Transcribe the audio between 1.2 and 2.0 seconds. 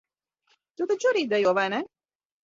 dejo, vai ne?